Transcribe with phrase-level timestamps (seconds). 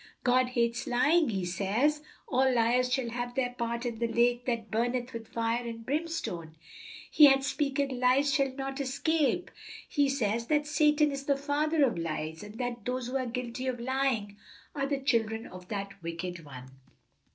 [0.23, 1.29] God hates lying.
[1.29, 5.63] He says, 'All liars shall have their part in the lake that burneth with fire
[5.63, 6.55] and brimstone.'
[7.11, 9.51] 'He that speaketh lies shall not escape.'
[9.87, 13.67] He says that Satan is the father of lies, and that those who are guilty
[13.67, 14.37] of lying
[14.73, 16.71] are the children of that wicked one.